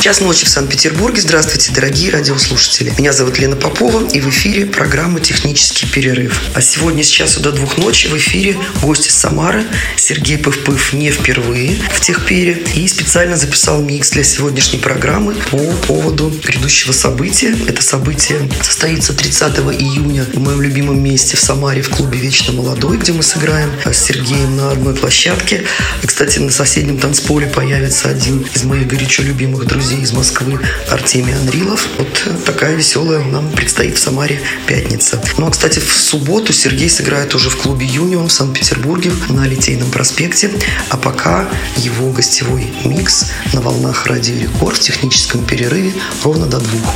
[0.00, 1.20] Час ночи в Санкт-Петербурге.
[1.20, 2.90] Здравствуйте, дорогие радиослушатели.
[2.96, 6.40] Меня зовут Лена Попова, и в эфире программа «Технический перерыв».
[6.54, 9.66] А сегодня с часу до двух ночи в эфире гость из Самары
[9.96, 16.32] Сергей Пывпыв не впервые в Техпере и специально записал микс для сегодняшней программы по поводу
[16.44, 17.54] грядущего события.
[17.68, 22.96] Это событие состоится 30 июня в моем любимом месте в Самаре в клубе «Вечно молодой»,
[22.96, 25.66] где мы сыграем с Сергеем на одной площадке.
[26.02, 30.58] И, кстати, на соседнем танцполе появится один из моих горячо любимых друзей из Москвы
[30.90, 31.86] Артемий Анрилов.
[31.98, 35.22] Вот такая веселая нам предстоит в Самаре пятница.
[35.36, 39.90] Ну а, кстати, в субботу Сергей сыграет уже в клубе «Юнион» в Санкт-Петербурге на Литейном
[39.90, 40.50] проспекте.
[40.88, 45.92] А пока его гостевой микс на волнах радио Рекорд в техническом перерыве
[46.22, 46.94] ровно до двух.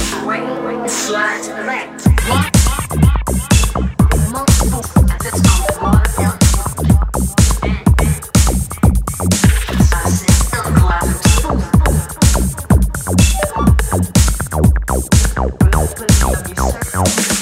[17.04, 17.33] now.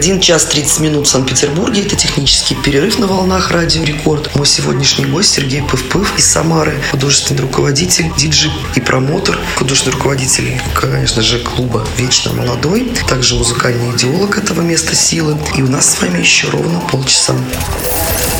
[0.00, 1.82] 1 час 30 минут в Санкт-Петербурге.
[1.82, 4.34] Это технический перерыв на волнах Радио Рекорд.
[4.34, 11.20] Мой сегодняшний гость Сергей Пыв-Пыв из Самары, художественный руководитель, диджей и промотор, художественный руководитель, конечно
[11.20, 15.36] же, клуба «Вечно молодой», также музыкальный идеолог этого места силы.
[15.54, 17.34] И у нас с вами еще ровно полчаса.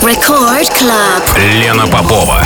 [0.02, 1.38] Record Club.
[1.60, 2.42] Лена Попова.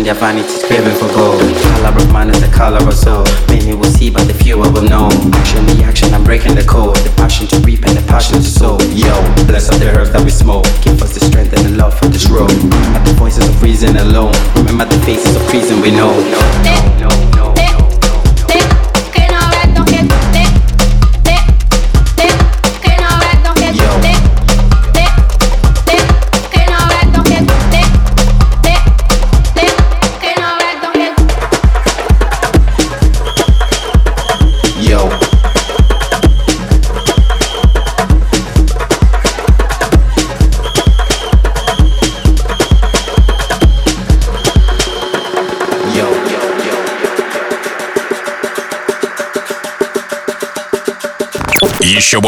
[0.00, 0.59] in their vanity.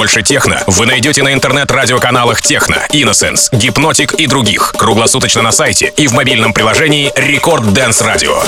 [0.03, 4.75] Больше техно вы найдете на интернет-радиоканалах Techno, Innocence, Hypnotic и других.
[4.77, 8.43] Круглосуточно на сайте и в мобильном приложении Record Dance Radio.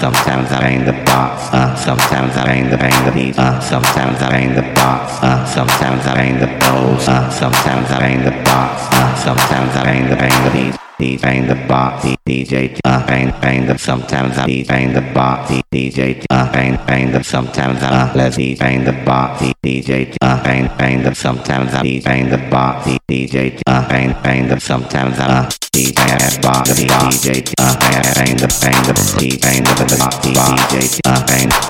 [0.00, 1.52] Sometimes I ain't the boss.
[1.52, 5.44] uh, sometimes I bang the bang the beat, uh, sometimes I bang the box, uh,
[5.46, 10.08] sometimes I bang the bows, uh, sometimes I bang the box, uh, sometimes I bang
[10.08, 10.80] the bang the beat.
[11.00, 16.22] DJ bang the box, DJ uh, bang bang the sometimes I bang the box, DJ
[16.28, 21.14] uh, bang bang the sometimes I let's bang the box, DJ uh, bang bang the
[21.14, 27.54] sometimes I bang the box, DJ uh, bang bang the sometimes I DJ box, DJ
[27.58, 31.69] uh, bang the bang the DJ bang the box, DJ uh, bang.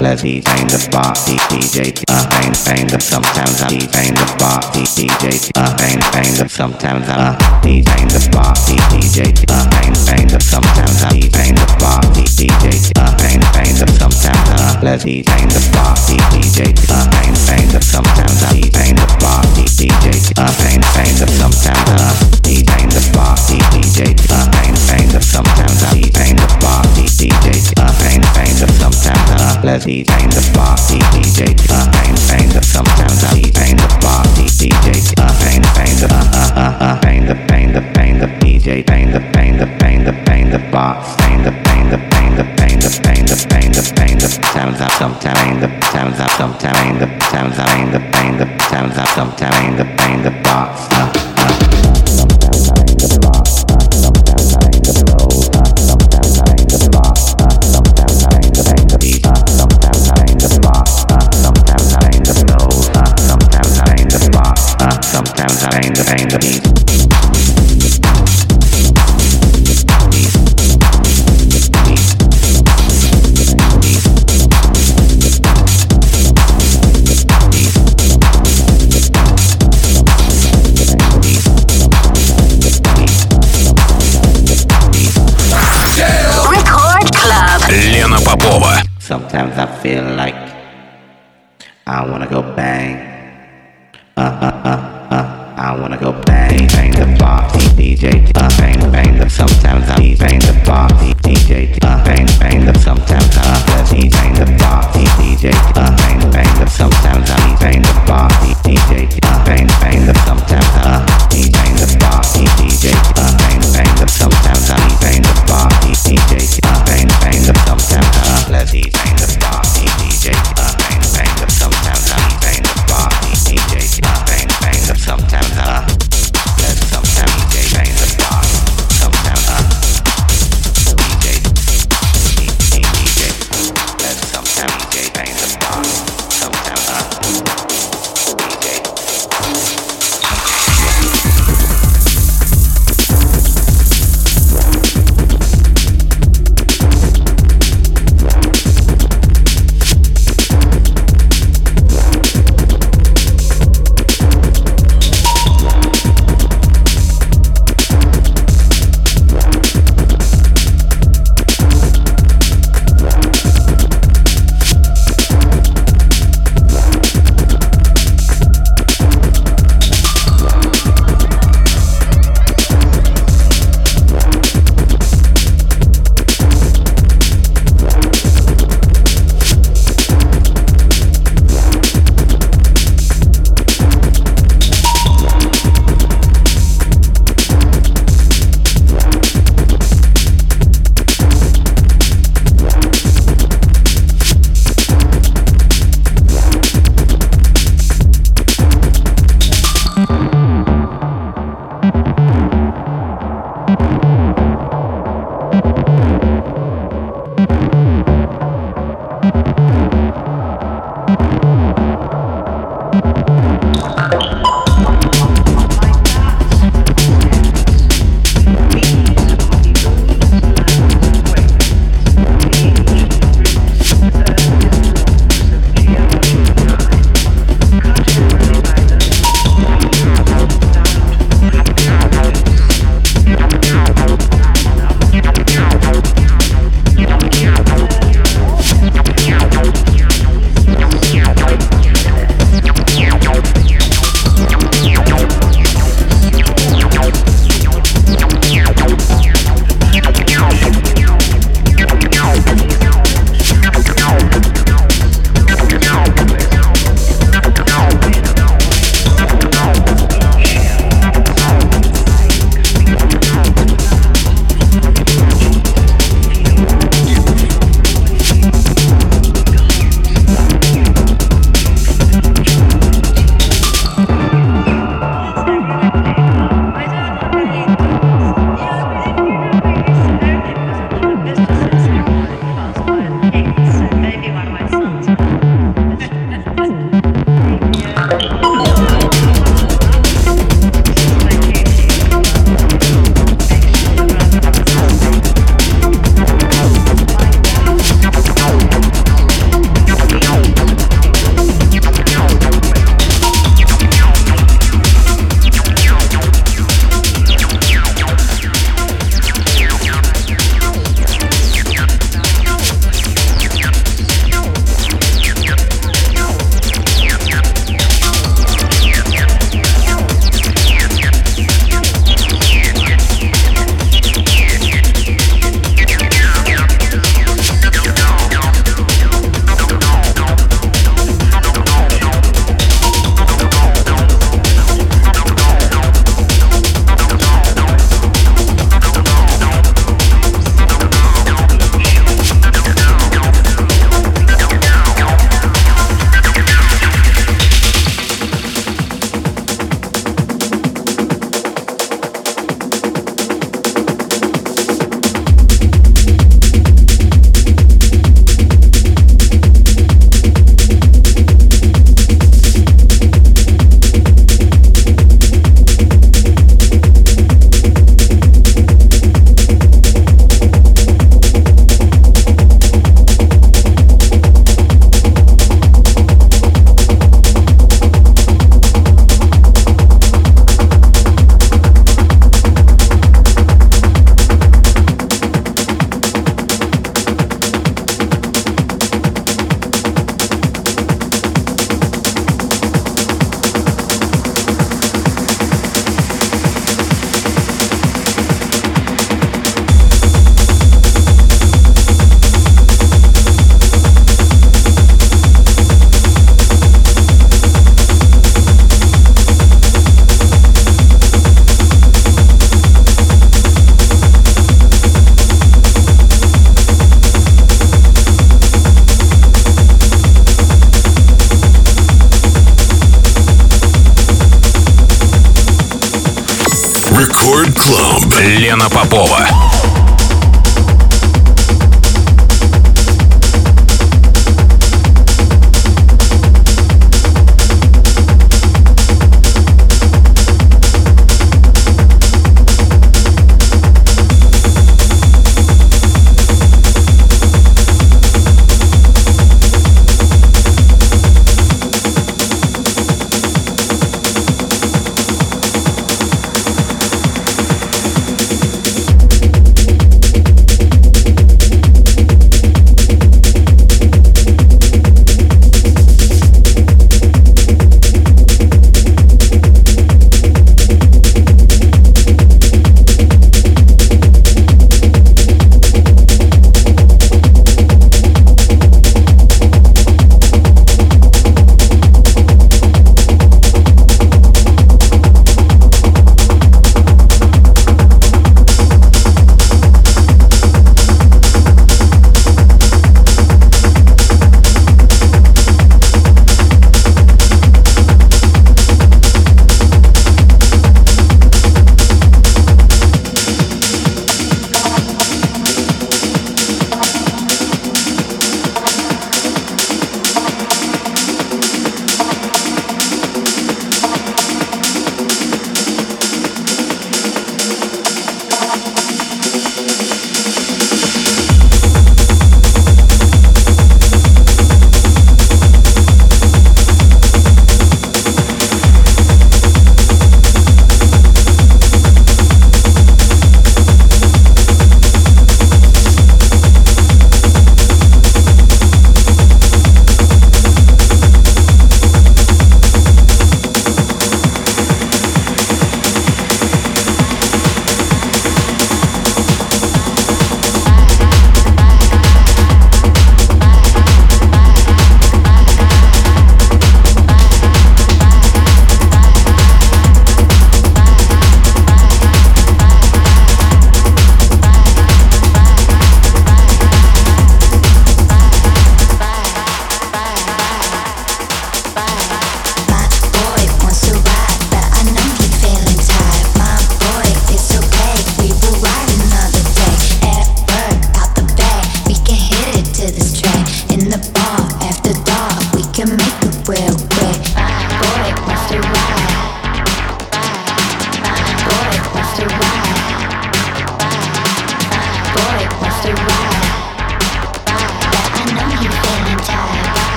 [0.00, 5.52] Levy kind the party DJ uh kind kind the sometimes I kind the party DJ
[5.60, 7.28] uh kind kind the sometimes I
[7.84, 13.12] kind of party DJ uh kind kind of sometimes I kind of party DJ uh
[13.20, 18.40] kind kind the sometimes I Levy kind the party DJ uh kind kind the sometimes
[18.40, 21.92] I kind the party DJ uh kind kind the sometimes
[22.40, 27.68] I kind of party DJ uh kind kind of sometimes I kind of party DJ
[27.76, 31.90] uh kind kind the sometimes I Levy DJ the party, DJ up
[32.38, 33.42] in the sometimes I
[33.74, 35.62] the party, DJ up in
[35.98, 39.66] the uh uh uh in the in the in the DJ in the in the
[39.90, 43.34] in the in the box the in the in the in the in the
[43.74, 47.68] the in the sounds up sometimes in the sounds up sometimes in the sounds up
[47.74, 47.98] in the
[48.38, 49.58] the sounds up sometimes
[50.22, 50.86] the box.
[50.92, 51.19] Uh.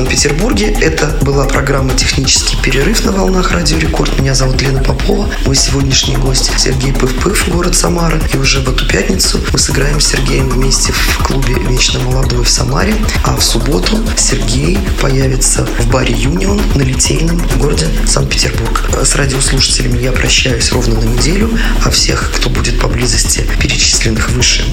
[0.00, 0.74] Санкт-Петербурге.
[0.80, 4.18] Это была программа «Технический перерыв» на волнах Радио Рекорд.
[4.18, 5.28] Меня зовут Лена Попова.
[5.44, 8.18] Мой сегодняшний гость Сергей Пыв-Пыв, город Самара.
[8.32, 12.48] И уже в эту пятницу мы сыграем с Сергеем вместе в клубе «Вечно молодой» в
[12.48, 12.94] Самаре.
[13.24, 18.88] А в субботу Сергей появится в баре «Юнион» на Литейном в городе Санкт-Петербург.
[19.04, 21.50] С радиослушателями я прощаюсь ровно на неделю,
[21.84, 24.64] а всех, кто будет поблизости перечисленных выше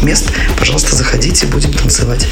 [0.00, 2.26] мест, пожалуйста, заходите, будем танцевать.